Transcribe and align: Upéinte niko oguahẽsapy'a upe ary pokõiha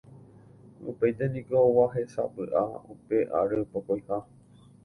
Upéinte 0.93 1.25
niko 1.33 1.55
oguahẽsapy'a 1.67 2.61
upe 2.93 3.17
ary 3.41 3.61
pokõiha 3.73 4.17